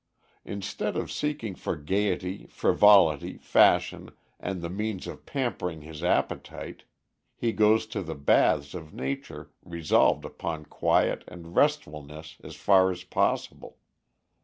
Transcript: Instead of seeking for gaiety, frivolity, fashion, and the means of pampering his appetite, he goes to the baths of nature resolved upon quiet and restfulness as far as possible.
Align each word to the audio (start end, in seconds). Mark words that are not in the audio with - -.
Instead 0.45 0.97
of 0.97 1.11
seeking 1.11 1.53
for 1.53 1.75
gaiety, 1.75 2.47
frivolity, 2.47 3.37
fashion, 3.37 4.09
and 4.39 4.63
the 4.63 4.67
means 4.69 5.05
of 5.05 5.27
pampering 5.27 5.81
his 5.81 6.03
appetite, 6.03 6.85
he 7.35 7.51
goes 7.51 7.85
to 7.85 8.01
the 8.01 8.15
baths 8.15 8.73
of 8.73 8.95
nature 8.95 9.51
resolved 9.63 10.25
upon 10.25 10.65
quiet 10.65 11.23
and 11.27 11.55
restfulness 11.55 12.37
as 12.43 12.55
far 12.55 12.89
as 12.89 13.03
possible. 13.03 13.77